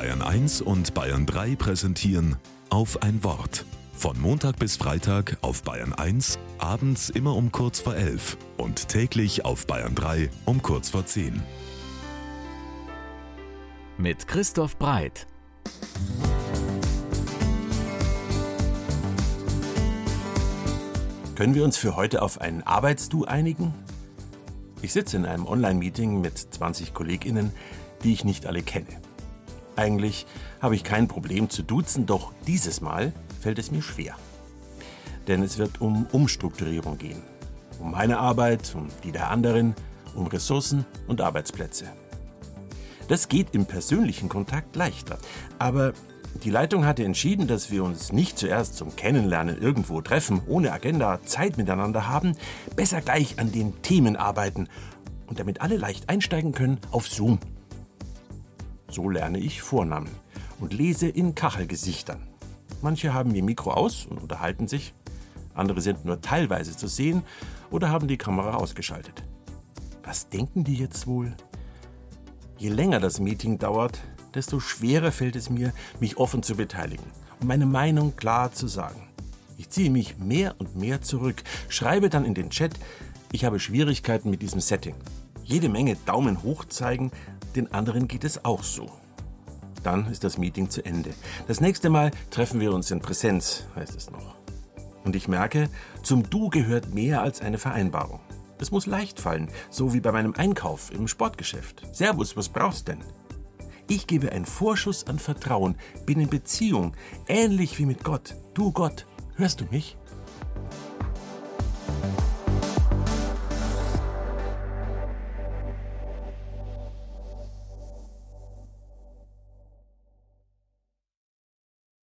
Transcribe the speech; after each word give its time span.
Bayern 0.00 0.22
1 0.22 0.62
und 0.62 0.94
Bayern 0.94 1.26
3 1.26 1.56
präsentieren 1.56 2.36
auf 2.70 3.02
ein 3.02 3.22
Wort. 3.22 3.66
Von 3.92 4.18
Montag 4.18 4.58
bis 4.58 4.78
Freitag 4.78 5.36
auf 5.42 5.62
Bayern 5.62 5.92
1, 5.92 6.38
abends 6.56 7.10
immer 7.10 7.36
um 7.36 7.52
kurz 7.52 7.80
vor 7.80 7.94
11 7.94 8.38
und 8.56 8.88
täglich 8.88 9.44
auf 9.44 9.66
Bayern 9.66 9.94
3 9.94 10.30
um 10.46 10.62
kurz 10.62 10.88
vor 10.88 11.04
10. 11.04 11.42
Mit 13.98 14.26
Christoph 14.26 14.78
Breit. 14.78 15.26
Können 21.34 21.54
wir 21.54 21.62
uns 21.62 21.76
für 21.76 21.94
heute 21.94 22.22
auf 22.22 22.40
ein 22.40 22.66
Arbeitsdu 22.66 23.26
einigen? 23.26 23.74
Ich 24.80 24.94
sitze 24.94 25.18
in 25.18 25.26
einem 25.26 25.44
Online-Meeting 25.44 26.22
mit 26.22 26.38
20 26.38 26.94
KollegInnen, 26.94 27.52
die 28.02 28.14
ich 28.14 28.24
nicht 28.24 28.46
alle 28.46 28.62
kenne. 28.62 28.86
Eigentlich 29.80 30.26
habe 30.60 30.74
ich 30.74 30.84
kein 30.84 31.08
Problem 31.08 31.48
zu 31.48 31.62
duzen, 31.62 32.04
doch 32.04 32.34
dieses 32.46 32.82
Mal 32.82 33.14
fällt 33.40 33.58
es 33.58 33.70
mir 33.70 33.80
schwer. 33.80 34.14
Denn 35.26 35.42
es 35.42 35.56
wird 35.56 35.80
um 35.80 36.06
Umstrukturierung 36.12 36.98
gehen. 36.98 37.22
Um 37.78 37.90
meine 37.92 38.18
Arbeit, 38.18 38.74
um 38.74 38.88
die 39.04 39.10
der 39.10 39.30
anderen, 39.30 39.74
um 40.14 40.26
Ressourcen 40.26 40.84
und 41.06 41.22
Arbeitsplätze. 41.22 41.86
Das 43.08 43.28
geht 43.28 43.54
im 43.54 43.64
persönlichen 43.64 44.28
Kontakt 44.28 44.76
leichter. 44.76 45.18
Aber 45.58 45.94
die 46.44 46.50
Leitung 46.50 46.84
hatte 46.84 47.02
entschieden, 47.02 47.46
dass 47.46 47.70
wir 47.70 47.82
uns 47.82 48.12
nicht 48.12 48.38
zuerst 48.38 48.76
zum 48.76 48.94
Kennenlernen 48.96 49.62
irgendwo 49.62 50.02
treffen, 50.02 50.42
ohne 50.46 50.72
Agenda 50.72 51.20
Zeit 51.24 51.56
miteinander 51.56 52.06
haben, 52.06 52.36
besser 52.76 53.00
gleich 53.00 53.38
an 53.38 53.50
den 53.50 53.80
Themen 53.80 54.16
arbeiten 54.16 54.68
und 55.26 55.40
damit 55.40 55.62
alle 55.62 55.78
leicht 55.78 56.10
einsteigen 56.10 56.52
können 56.52 56.78
auf 56.90 57.08
Zoom. 57.08 57.38
So 58.90 59.08
lerne 59.08 59.38
ich 59.38 59.62
Vornamen 59.62 60.10
und 60.58 60.74
lese 60.74 61.08
in 61.08 61.36
Kachelgesichtern. 61.36 62.20
Manche 62.82 63.14
haben 63.14 63.32
ihr 63.34 63.44
Mikro 63.44 63.72
aus 63.72 64.04
und 64.06 64.20
unterhalten 64.20 64.66
sich, 64.66 64.94
andere 65.54 65.80
sind 65.80 66.04
nur 66.04 66.20
teilweise 66.20 66.76
zu 66.76 66.88
sehen 66.88 67.22
oder 67.70 67.90
haben 67.90 68.08
die 68.08 68.18
Kamera 68.18 68.54
ausgeschaltet. 68.56 69.22
Was 70.02 70.28
denken 70.28 70.64
die 70.64 70.74
jetzt 70.74 71.06
wohl? 71.06 71.32
Je 72.58 72.70
länger 72.70 72.98
das 72.98 73.20
Meeting 73.20 73.58
dauert, 73.58 74.00
desto 74.34 74.58
schwerer 74.58 75.12
fällt 75.12 75.36
es 75.36 75.50
mir, 75.50 75.72
mich 76.00 76.16
offen 76.16 76.42
zu 76.42 76.56
beteiligen 76.56 77.06
und 77.38 77.46
meine 77.46 77.66
Meinung 77.66 78.16
klar 78.16 78.52
zu 78.52 78.66
sagen. 78.66 79.08
Ich 79.56 79.70
ziehe 79.70 79.90
mich 79.90 80.18
mehr 80.18 80.56
und 80.58 80.74
mehr 80.74 81.00
zurück, 81.00 81.44
schreibe 81.68 82.10
dann 82.10 82.24
in 82.24 82.34
den 82.34 82.50
Chat, 82.50 82.72
ich 83.30 83.44
habe 83.44 83.60
Schwierigkeiten 83.60 84.30
mit 84.30 84.42
diesem 84.42 84.60
Setting. 84.60 84.96
Jede 85.50 85.68
Menge 85.68 85.96
Daumen 86.06 86.44
hoch 86.44 86.64
zeigen, 86.66 87.10
den 87.56 87.72
anderen 87.72 88.06
geht 88.06 88.22
es 88.22 88.44
auch 88.44 88.62
so. 88.62 88.88
Dann 89.82 90.06
ist 90.06 90.22
das 90.22 90.38
Meeting 90.38 90.70
zu 90.70 90.84
Ende. 90.84 91.12
Das 91.48 91.60
nächste 91.60 91.90
Mal 91.90 92.12
treffen 92.30 92.60
wir 92.60 92.72
uns 92.72 92.92
in 92.92 93.00
Präsenz, 93.00 93.64
heißt 93.74 93.96
es 93.96 94.12
noch. 94.12 94.36
Und 95.02 95.16
ich 95.16 95.26
merke, 95.26 95.68
zum 96.04 96.30
Du 96.30 96.50
gehört 96.50 96.94
mehr 96.94 97.20
als 97.20 97.40
eine 97.40 97.58
Vereinbarung. 97.58 98.20
Es 98.60 98.70
muss 98.70 98.86
leicht 98.86 99.18
fallen, 99.18 99.50
so 99.70 99.92
wie 99.92 99.98
bei 99.98 100.12
meinem 100.12 100.34
Einkauf 100.34 100.92
im 100.92 101.08
Sportgeschäft. 101.08 101.82
Servus, 101.92 102.36
was 102.36 102.48
brauchst 102.48 102.86
denn? 102.86 103.02
Ich 103.88 104.06
gebe 104.06 104.30
einen 104.30 104.46
Vorschuss 104.46 105.08
an 105.08 105.18
Vertrauen, 105.18 105.74
bin 106.06 106.20
in 106.20 106.28
Beziehung, 106.28 106.94
ähnlich 107.26 107.76
wie 107.80 107.86
mit 107.86 108.04
Gott. 108.04 108.36
Du 108.54 108.70
Gott, 108.70 109.04
hörst 109.34 109.60
du 109.60 109.64
mich? 109.72 109.96